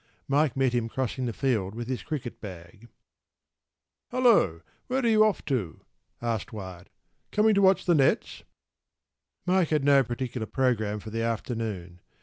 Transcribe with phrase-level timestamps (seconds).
[0.27, 2.87] Mike met him crossing the field with his cricket bag.
[4.09, 5.81] “Hullo, where are you off to?”
[6.23, 6.89] asked Wyatt.
[7.31, 8.41] “Coming to watch the nets?”
[9.45, 11.99] Mike had no particular programme for the afternoon.